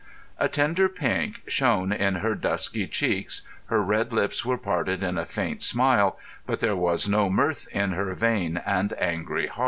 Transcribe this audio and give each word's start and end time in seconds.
A 0.39 0.49
tender 0.49 0.89
pink 0.89 1.43
shone 1.45 1.91
in 1.91 2.15
her 2.15 2.33
dusky 2.33 2.87
cheeks, 2.87 3.43
her 3.67 3.83
red 3.83 4.11
lips 4.11 4.43
were 4.43 4.57
parted 4.57 5.03
in 5.03 5.15
a 5.15 5.27
faint 5.27 5.61
smile, 5.61 6.17
but 6.47 6.57
there 6.57 6.75
was 6.75 7.07
no 7.07 7.29
mirth 7.29 7.67
in 7.71 7.91
her 7.91 8.11
vain 8.15 8.57
and 8.65 8.93
angry 8.99 9.45
heart. 9.45 9.59